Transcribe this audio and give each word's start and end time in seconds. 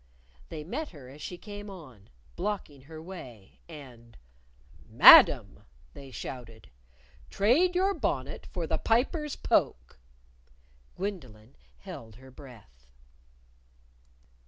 They 0.49 0.63
met 0.63 0.89
her 0.89 1.09
as 1.09 1.21
she 1.21 1.37
came 1.37 1.69
on, 1.69 2.09
blocking 2.35 2.81
her 2.85 2.99
way. 2.99 3.59
And, 3.69 4.17
"Madam!" 4.89 5.61
They 5.93 6.09
shouted. 6.09 6.71
"Trade 7.29 7.75
your 7.75 7.93
bonnet 7.93 8.47
for 8.51 8.65
the 8.65 8.79
Piper's 8.79 9.35
poke!" 9.35 9.99
Gwendolyn 10.95 11.55
held 11.77 12.15
her 12.15 12.31
breath. 12.31 12.87